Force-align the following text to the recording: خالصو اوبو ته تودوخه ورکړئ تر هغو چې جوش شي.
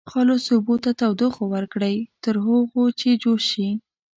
خالصو 0.11 0.51
اوبو 0.57 0.75
ته 0.83 0.91
تودوخه 0.99 1.43
ورکړئ 1.53 1.95
تر 2.23 2.35
هغو 2.47 2.83
چې 2.99 3.09
جوش 3.23 3.43
شي. 3.51 3.69